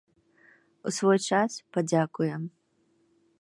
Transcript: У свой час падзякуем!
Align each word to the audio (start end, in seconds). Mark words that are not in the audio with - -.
У 0.91 0.93
свой 0.99 1.19
час 1.33 1.59
падзякуем! 1.77 2.41